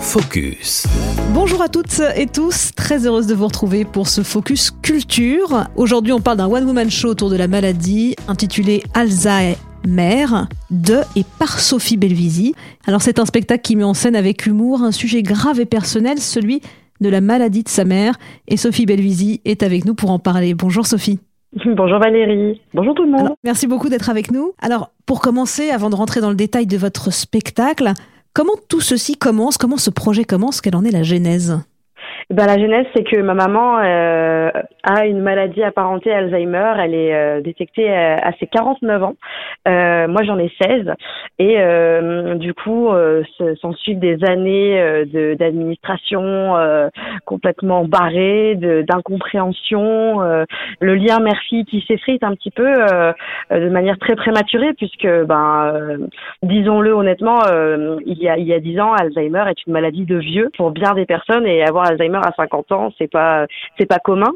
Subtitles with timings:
[0.00, 0.86] Focus.
[1.34, 5.64] Bonjour à toutes et tous, très heureuse de vous retrouver pour ce Focus Culture.
[5.76, 10.26] Aujourd'hui, on parle d'un one-woman show autour de la maladie intitulé Alzheimer
[10.70, 12.54] de et par Sophie Belvisi.
[12.86, 16.18] Alors, c'est un spectacle qui met en scène avec humour un sujet grave et personnel,
[16.18, 16.62] celui
[17.00, 18.14] de la maladie de sa mère.
[18.48, 20.54] Et Sophie Belvisi est avec nous pour en parler.
[20.54, 21.20] Bonjour Sophie.
[21.66, 22.60] Bonjour Valérie.
[22.72, 23.20] Bonjour tout le monde.
[23.20, 24.52] Alors, merci beaucoup d'être avec nous.
[24.60, 27.92] Alors, pour commencer, avant de rentrer dans le détail de votre spectacle,
[28.34, 31.60] comment tout ceci commence Comment ce projet commence Quelle en est la genèse?
[32.30, 34.50] Ben, la genèse, c'est que ma maman euh,
[34.94, 36.74] a une maladie apparentée Alzheimer.
[36.78, 39.14] Elle est euh, détectée euh, à, ses 49 ans.
[39.68, 40.92] Euh, moi, j'en ai 16.
[41.38, 41.56] Et
[42.36, 42.90] du coup,
[43.60, 45.04] s'en suivent des années
[45.38, 46.54] d'administration
[47.24, 50.20] complètement barrée, d'incompréhension,
[50.80, 52.70] le lien mère-fille qui s'effrite un petit peu
[53.50, 55.98] de manière très prématurée, puisque, ben,
[56.42, 57.40] disons-le honnêtement,
[58.04, 60.70] il y a il y a 10 ans, Alzheimer est une maladie de vieux pour
[60.70, 63.46] bien des personnes et avoir Alzheimer à 50 ans, c'est pas
[63.78, 64.32] c'est pas commun.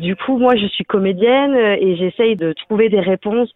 [0.00, 3.52] Du coup, moi, je suis comédienne et j'essaye de trouver des réponses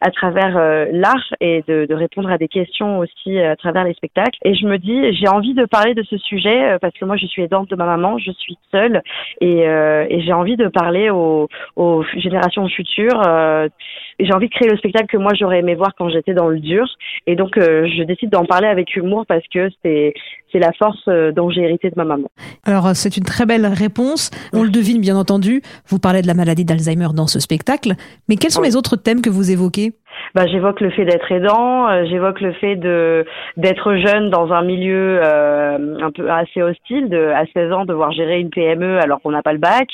[0.00, 3.92] à travers euh, l'art et de, de, répondre à des questions aussi à travers les
[3.94, 4.38] spectacles.
[4.44, 7.16] Et je me dis, j'ai envie de parler de ce sujet euh, parce que moi,
[7.16, 9.02] je suis aidante de ma maman, je suis seule
[9.40, 13.22] et, euh, et j'ai envie de parler aux, aux générations futures.
[14.18, 16.58] j'ai envie de créer le spectacle que moi, j'aurais aimé voir quand j'étais dans le
[16.58, 16.86] dur.
[17.26, 20.14] Et donc, je décide d'en parler avec humour parce que c'est
[20.50, 22.28] c'est la force dont j'ai hérité de ma maman.
[22.64, 24.30] Alors, c'est une très belle réponse.
[24.52, 25.62] On le devine, bien entendu.
[25.88, 27.92] Vous parlez de la maladie d'Alzheimer dans ce spectacle,
[28.28, 29.92] mais quels sont les autres thèmes que vous évoquez?
[30.34, 34.62] Bah, j'évoque le fait d'être aidant, euh, j'évoque le fait de d'être jeune dans un
[34.62, 39.20] milieu euh, un peu assez hostile, de à 16 ans devoir gérer une PME alors
[39.20, 39.88] qu'on n'a pas le bac,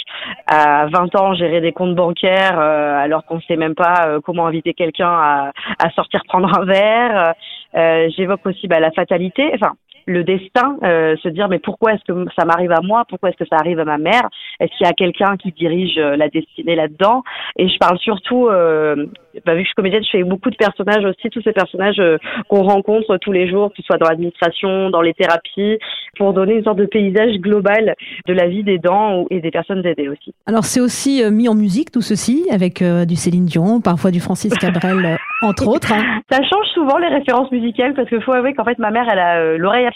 [0.47, 4.47] à 20 ans gérer des comptes bancaires euh, alors qu'on ne sait même pas comment
[4.47, 7.35] inviter quelqu'un à, à sortir prendre un verre.
[8.17, 9.73] j'évoque aussi bah, la fatalité, enfin
[10.09, 13.37] le destin, euh, se dire mais pourquoi est-ce que ça m'arrive à moi, pourquoi est-ce
[13.37, 14.29] que ça arrive à ma mère,
[14.61, 17.23] est-ce qu'il y a quelqu'un qui dirige euh, la destinée là-dedans?
[17.57, 19.07] Et je parle surtout, euh,
[19.47, 22.01] bah, vu que je suis comédienne, je fais beaucoup de personnages aussi, tous ces personnages
[22.01, 22.19] euh,
[22.49, 25.79] qu'on rencontre tous les jours, que ce soit dans l'administration, dans les thérapies,
[26.17, 27.95] pour donner une sorte de paysage global
[28.27, 30.35] de la vie des dents et des personnes aidées aussi.
[30.47, 34.53] Alors c'est aussi mis en musique tout ceci, avec du Céline Dion, parfois du Francis
[34.55, 35.93] Cabrel, entre autres.
[35.93, 36.21] Hein.
[36.31, 39.19] Ça change souvent les références musicales parce qu'il faut avouer qu'en fait ma mère elle
[39.19, 39.87] a l'oreille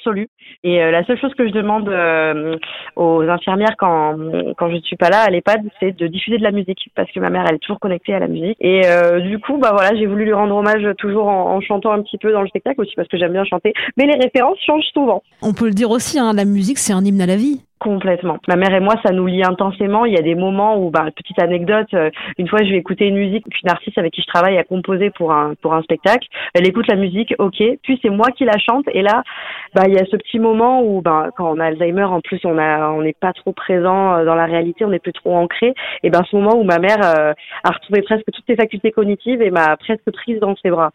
[0.65, 2.57] et euh, la seule chose que je demande euh,
[2.97, 4.17] aux infirmières quand
[4.57, 7.11] quand je ne suis pas là à l'EHPAD, c'est de diffuser de la musique parce
[7.11, 8.57] que ma mère elle est toujours connectée à la musique.
[8.61, 12.03] Et euh, du coup, bah voilà, j'ai voulu lui rendre hommage toujours en, chantant un
[12.03, 13.73] petit peu dans le spectacle aussi parce que j'aime bien chanter.
[13.97, 15.23] Mais les références changent souvent.
[15.43, 17.61] On peut le dire aussi, hein, la musique c'est un hymne à la vie.
[17.83, 18.39] Complètement.
[18.47, 20.05] Ma mère et moi, ça nous lie intensément.
[20.05, 23.09] Il y a des moments où, bah, petite anecdote, euh, une fois, je vais écouter
[23.09, 26.29] une musique qu'une artiste avec qui je travaille a composé pour un pour un spectacle.
[26.55, 27.61] Elle écoute la musique, ok.
[27.83, 28.85] Puis c'est moi qui la chante.
[28.93, 29.25] Et là,
[29.75, 32.39] bah, il y a ce petit moment où, bah, quand on a Alzheimer, en plus,
[32.45, 35.35] on a on n'est pas trop présent euh, dans la réalité, on n'est plus trop
[35.35, 35.75] ancré.
[36.05, 37.33] Et ben, ce moment où ma mère euh,
[37.65, 40.93] a retrouvé presque toutes ses facultés cognitives et m'a presque prise dans ses bras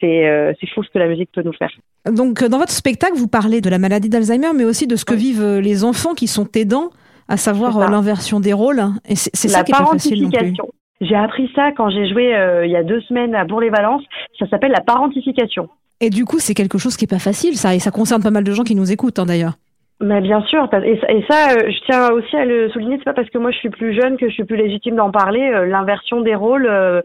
[0.00, 1.70] c'est fou ce que la musique peut nous faire.
[2.10, 5.14] Donc, dans votre spectacle, vous parlez de la maladie d'Alzheimer, mais aussi de ce que
[5.14, 6.90] vivent les enfants qui sont aidants,
[7.28, 8.82] à savoir l'inversion des rôles.
[9.08, 10.54] Et c'est ça qui est pas facile non plus.
[11.00, 14.02] J'ai appris ça quand j'ai joué euh, il y a deux semaines à Bourg-les-Valences.
[14.38, 15.70] Ça s'appelle la parentification.
[16.00, 18.30] Et du coup, c'est quelque chose qui est pas facile, ça, et ça concerne pas
[18.30, 19.54] mal de gens qui nous écoutent, hein, d'ailleurs.
[20.02, 23.28] Mais bien sûr, et, ça, euh, je tiens aussi à le souligner, c'est pas parce
[23.28, 25.42] que moi je suis plus jeune que je suis plus légitime d'en parler.
[25.42, 27.02] Euh, l'inversion des rôles euh,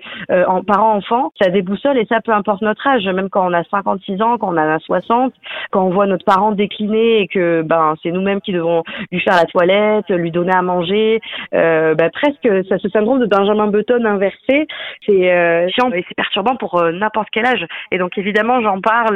[0.47, 4.21] en parent-enfant, ça déboussole et ça peu importe notre âge, même quand on a 56
[4.21, 5.33] ans, quand on a 60,
[5.71, 9.35] quand on voit notre parent décliner et que ben c'est nous-mêmes qui devons lui faire
[9.35, 11.19] la toilette, lui donner à manger,
[11.51, 14.67] ben, presque ça, ce syndrome de Benjamin Button inversé,
[15.05, 17.65] c'est chiant et c'est perturbant pour n'importe quel âge.
[17.91, 19.15] Et donc évidemment j'en parle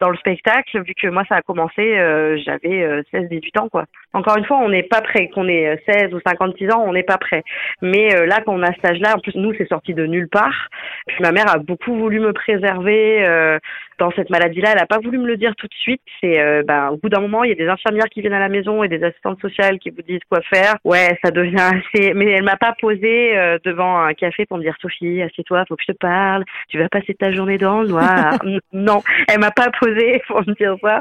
[0.00, 1.96] dans le spectacle vu que moi ça a commencé,
[2.44, 3.84] j'avais 16-18 ans, quoi.
[4.12, 5.28] Encore une fois, on n'est pas prêt.
[5.28, 7.42] Qu'on ait 16 ou 56 ans, on n'est pas prêt.
[7.82, 10.28] Mais euh, là, quand on a cet âge-là, en plus, nous, c'est sorti de nulle
[10.28, 10.68] part.
[11.06, 13.58] Puis ma mère a beaucoup voulu me préserver euh,
[13.98, 14.70] dans cette maladie-là.
[14.72, 16.02] Elle n'a pas voulu me le dire tout de suite.
[16.20, 18.40] C'est, euh, ben, au bout d'un moment, il y a des infirmières qui viennent à
[18.40, 20.76] la maison et des assistantes sociales qui vous disent quoi faire.
[20.84, 21.56] Ouais, ça devient
[21.94, 22.14] assez.
[22.14, 23.34] Mais elle m'a pas posé
[23.64, 26.44] devant un café pour me dire Sophie, assieds-toi, faut que je te parle.
[26.68, 28.38] Tu vas passer ta journée dans le noir.
[28.72, 31.00] non, elle m'a pas posé pour me dire ça.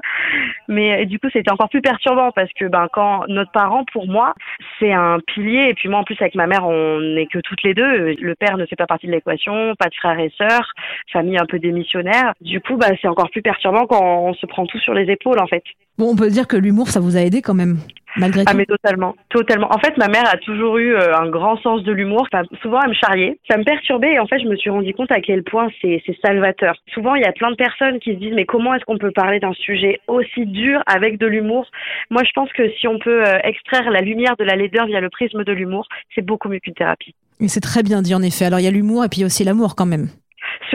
[0.68, 4.33] Mais du coup, c'était encore plus perturbant parce que ben quand notre parent pour moi
[4.79, 7.63] c'est un pilier et puis moi en plus avec ma mère on n'est que toutes
[7.63, 10.73] les deux le père ne fait pas partie de l'équation pas de frères et sœurs
[11.11, 14.65] famille un peu démissionnaire du coup bah c'est encore plus perturbant quand on se prend
[14.65, 15.63] tout sur les épaules en fait
[15.97, 17.77] bon on peut dire que l'humour ça vous a aidé quand même
[18.18, 18.51] malgré tout.
[18.51, 19.68] Ah mais totalement, totalement.
[19.74, 22.27] En fait, ma mère a toujours eu euh, un grand sens de l'humour.
[22.31, 23.39] Enfin, souvent, elle me charriait.
[23.50, 26.01] Ça me perturbait et en fait, je me suis rendu compte à quel point c'est
[26.06, 26.75] c'est salvateur.
[26.94, 29.12] Souvent, il y a plein de personnes qui se disent mais comment est-ce qu'on peut
[29.12, 31.65] parler d'un sujet aussi dur avec de l'humour?
[32.09, 35.00] Moi, je pense que si on peut euh, extraire la lumière de la laideur via
[35.00, 37.15] le prisme de l'humour, c'est beaucoup mieux qu'une thérapie.
[37.39, 38.45] Et c'est très bien dit en effet.
[38.45, 40.07] Alors il y a l'humour et puis aussi l'amour quand même.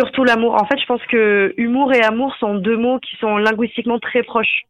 [0.01, 0.55] Surtout l'amour.
[0.55, 4.23] En fait, je pense que humour et amour sont deux mots qui sont linguistiquement très
[4.23, 4.63] proches.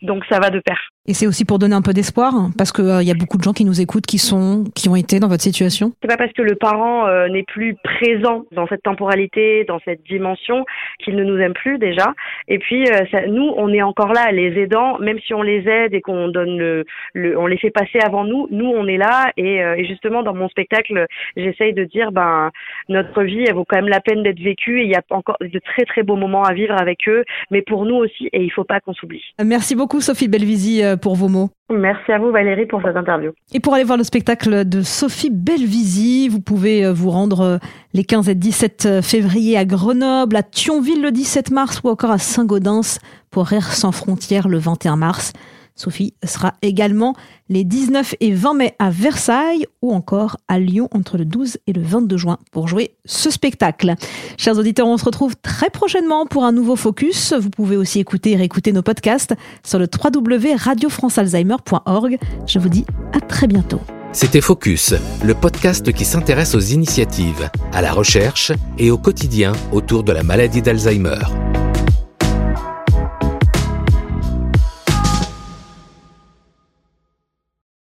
[0.00, 0.78] Donc ça va de pair.
[1.08, 3.42] Et c'est aussi pour donner un peu d'espoir, parce qu'il euh, y a beaucoup de
[3.42, 5.92] gens qui nous écoutent, qui sont, qui ont été dans votre situation.
[6.02, 10.02] C'est pas parce que le parent euh, n'est plus présent dans cette temporalité, dans cette
[10.04, 10.64] dimension,
[11.04, 12.12] qu'il ne nous aime plus déjà.
[12.48, 15.68] Et puis euh, ça, nous, on est encore là, les aidants, même si on les
[15.68, 18.96] aide et qu'on donne le, le, on les fait passer avant nous, nous on est
[18.96, 19.32] là.
[19.36, 21.06] Et, et justement dans mon spectacle,
[21.36, 22.50] j'essaye de dire, ben
[22.88, 24.80] notre vie, elle vaut quand même la peine d'être vécue.
[24.80, 27.62] Et il y a encore de très très beaux moments à vivre avec eux, mais
[27.62, 28.28] pour nous aussi.
[28.32, 29.22] Et il faut pas qu'on s'oublie.
[29.44, 31.50] Merci beaucoup Sophie Belvisi pour vos mots.
[31.70, 33.32] Merci à vous Valérie pour cette interview.
[33.52, 37.58] Et pour aller voir le spectacle de Sophie Belvisi, vous pouvez euh, vous rendre euh,
[37.92, 42.12] les 15 et 17 euh, février à Grenoble, à Thionville le 17 mars ou encore
[42.12, 43.00] à Saint-Gaudens
[43.30, 45.32] pour Rire sans frontières le 21 mars.
[45.76, 47.14] Sophie sera également
[47.48, 51.72] les 19 et 20 mai à Versailles ou encore à Lyon entre le 12 et
[51.72, 53.94] le 22 juin pour jouer ce spectacle.
[54.38, 57.32] Chers auditeurs, on se retrouve très prochainement pour un nouveau focus.
[57.32, 59.34] Vous pouvez aussi écouter et réécouter nos podcasts
[59.64, 62.18] sur le www.radiofrancealzheimer.org.
[62.46, 63.80] Je vous dis à très bientôt.
[64.12, 70.04] C'était Focus, le podcast qui s'intéresse aux initiatives, à la recherche et au quotidien autour
[70.04, 71.18] de la maladie d'Alzheimer.